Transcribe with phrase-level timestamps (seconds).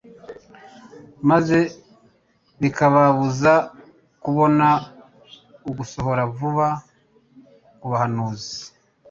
[1.29, 1.57] maze
[2.61, 3.53] bikababuza
[4.23, 4.67] kubona
[5.69, 6.67] ugusohora vuba
[7.79, 8.55] k'ubuhanuzi